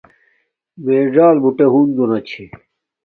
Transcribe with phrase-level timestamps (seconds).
[0.83, 2.45] میے څل بوٹے ہنزو نا چھے